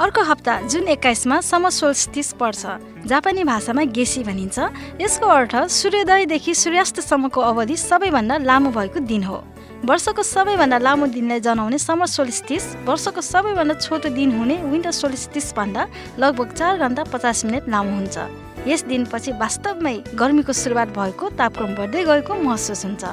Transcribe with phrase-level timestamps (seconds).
[0.00, 4.58] अर्को हप्ता जुन एक्काइसमा समर सोल्स्टिस पर्छ। जापानी भाषामा गेसी भनिन्छ।
[5.00, 9.36] यसको अर्थ सूर्योदयदेखि सूर्यास्तसम्मको अवधि सबैभन्दा लामो भएको दिन हो।
[9.84, 15.88] वर्षको सबैभन्दा लामो दिनलाई जनाउने समर सोलिस्टिस वर्षको सबैभन्दा छोटो दिन हुने विन्टर सोलिस्टिस भन्दा
[16.18, 22.04] लगभग चार घन्टा पचास मिनट लामो हुन्छ। यस दिनपछि वास्तवमै गर्मीको सुरुवात भएको तापक्रम बढ्दै
[22.04, 23.04] गएको महसुस हुन्छ।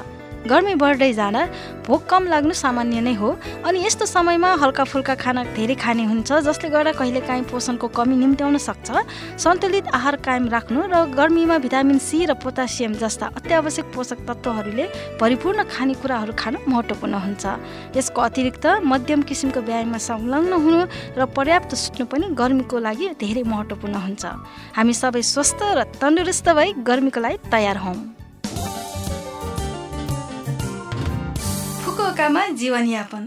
[0.46, 1.42] गर्मी बढ्दै जाँदा
[1.86, 3.28] भोक कम लाग्नु सामान्य नै हो।
[3.64, 8.56] अनि यस्तो समयमा हल्का फुल्का खाना धेरै खाने हुन्छ जसले गर्दा कहिलेकाहीँ पोषणको कमी निम्त्याउन
[8.58, 8.88] सक्छ।
[9.36, 14.84] सन्तुलित आहार कायम राख्नु र गर्मीमा भिटामिन सी र पोटासियम जस्ता अत्यावश्यक पोषक तत्त्वहरूले
[15.20, 17.44] परिपूर्ण खानेकुराहरू खानु महत्त्वपूर्ण हुन्छ।
[17.96, 20.80] यसको अतिरिक्त मध्यम किसिमको व्यायाममा संलग्न हुनु
[21.20, 24.24] र पर्याप्त सुत्नु पनि गर्मीको लागि धेरै महत्त्वपूर्ण हुन्छ।
[24.76, 28.23] हामी सबै स्वस्थ र तन्दुरुस्त भई गर्मीको लागि तयार हौँ।
[32.24, 33.24] फुकुओकामा जीवनयापन।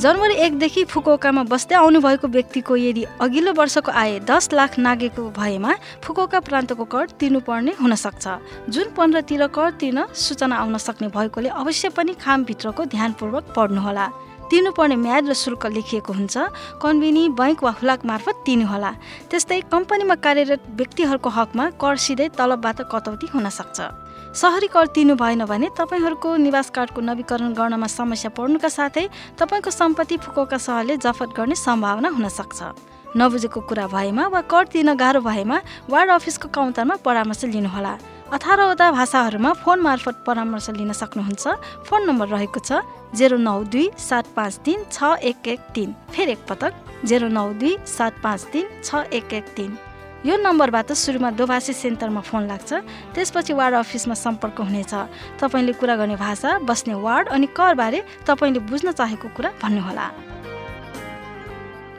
[0.00, 5.72] जनवरी एकदेखि फुकुओकामा बस्दै आउनुभएको व्यक्तिको यदि अघिल्लो वर्षको आय दस लाख नागेको भएमा
[6.04, 8.24] फुकुओका प्रान्तको कर तिर्नुपर्ने हुनसक्छ।
[8.68, 14.06] जुन पन्ध्रतिर कर तिर्न सूचना आउन सक्ने भएकोले अवश्य पनि खामभित्रको ध्यानपूर्वक पढ्नुहोला।
[14.52, 16.36] तिर्नुपर्ने म्याद र शुल्क लेखिएको हुन्छ।
[16.84, 18.92] कन्भिनी बैङ्क वा हुलाक मार्फत तिर्नुहोला।
[19.32, 24.03] त्यस्तै कम्पनीमा कार्यरत व्यक्तिहरूको हकमा कर सिधै तलबबाट कटौती हुन सक्छ
[24.34, 29.06] सहरी कर तिर्नु भएन भने तपाईँहरूको निवास कार्डको नवीकरण गर्नमा समस्या पर्नुका साथै
[29.38, 34.94] तपाईँको सम्पत्ति फुकोका सहरले जफत गर्ने सम्भावना हुन सक्छ। नबुझेको कुरा भएमा वा कर तिर्न
[34.98, 37.94] गाह्रो भएमा वार्ड अफिसको काउन्टरमा परामर्श लिनुहोला।
[38.34, 41.46] अठारवटा भाषाहरूमा फोन मार्फत परामर्श लिन सक्नुहुन्छ।
[41.86, 42.82] फोन नम्बर रहेको छ
[43.14, 47.76] जेरो नौ दुई सात पाँच तिन छ एक एक तिन। फेरि एकपटक जेरो नौ दुई
[47.86, 49.78] सात पाँच तिन छ एक एक तिन।
[50.24, 52.72] यो नम्बरबाट सुरुमा दोभाषी सेन्टरमा फोन लाग्छ।
[53.12, 54.92] त्यसपछि वार्ड अफिसमा सम्पर्क हुनेछ।
[55.40, 60.06] तपाईँले कुरा गर्ने भाषा बस्ने वार्ड अनि करबारे तपाईँले बुझ्न चाहेको कुरा भन्नुहोला।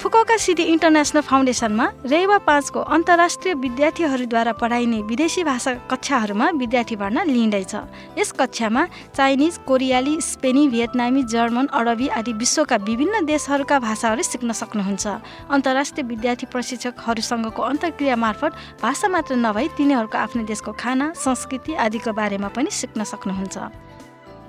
[0.06, 7.74] फुकोका सिटी इन्टरनेसनल फाउन्डेसनमा रेवा पाँचको अन्तर्राष्ट्रिय विद्यार्थीहरूद्वारा पढाइने विदेशी भाषा कक्षाहरूमा विद्यार्थी भर्ना लिइँदैछ।
[8.18, 8.86] यस कक्षामा
[9.18, 15.08] चाइनिज कोरियाली स्पेनी भियतनामी जर्मन अरबी आदि विश्वका विभिन्न देशहरूका भाषाहरू सिक्न सक्नुहुन्छ।
[15.50, 18.52] अन्तर्राष्ट्रिय विद्यार्थी प्रशिक्षकहरूसँगको अन्तर्क्रिया मार्फत
[18.84, 23.58] भाषा मात्र नभई तिनीहरूको आफ्नो देशको खाना संस्कृति आदिको बारेमा पनि सिक्न सक्नुहुन्छ।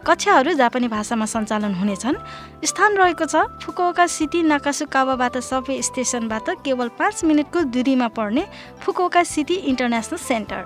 [0.06, 2.16] कक्षाहरू जापानी भाषामा सञ्चालन हुनेछन्।
[2.62, 8.44] स्थान रहेको छ फुकुओका सिटी नाकासुकावाबाट सबै स्टेसनबाट केवल पाँच मिनटको दूरीमा पर्ने
[8.80, 10.62] फुकुओका सिटी इन्टरनेसनल सेन्टर।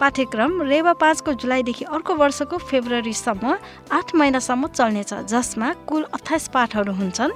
[0.00, 3.56] पाठ्यक्रम रेवा पाँचको जुलाईदेखि अर्को वर्षको फेब्रुअरीसम्म
[3.92, 7.32] आठ महिनासम्म चल्नेछ जसमा कुल अठाइस पाठहरू हुन्छन्।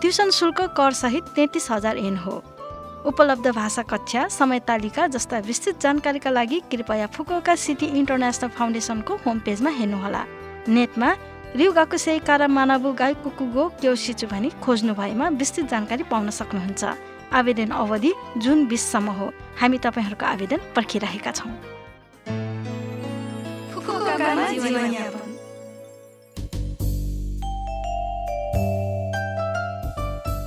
[0.00, 2.42] ट्युसन शुल्क करसहित तेत्तिस हजार एन हो।
[3.10, 9.38] उपलब्ध भाषा कक्षा समय तालिका जस्ता विस्तृत जानकारीका लागि कृपया फुकुओका सिटी इन्टरनेसनल फाउन्डेसनको होम
[9.44, 10.24] पेजमा हेर्नुहोला।
[10.68, 11.10] नेटमा
[11.56, 16.82] रिउगाको सेकारा मानाबु गाई कुकुगो क्योसिचु भनी खोज्नु भएमा विस्तृत जानकारी पाउन सक्नुहुन्छ।
[17.32, 19.26] आवेदन अवधि जुन बिससम्म हो।
[19.60, 21.52] हामी तपाईँहरूको आवेदन पर्खिरहेका छौँ।